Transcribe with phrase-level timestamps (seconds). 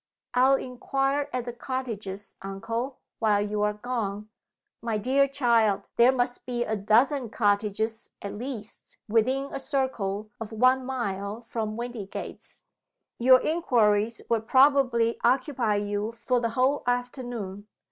[0.33, 4.29] "I'll inquire at the cottages, uncle, while you are gone."
[4.81, 10.51] "My dear child, there must be a dozen cottages, at least, within a circle of
[10.51, 12.63] one mile from Windygates!
[13.19, 17.67] Your inquiries would probably occupy you for the whole afternoon.